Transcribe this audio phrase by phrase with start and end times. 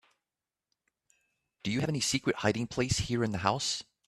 [1.61, 3.83] Do you have any secret hiding place here in the house?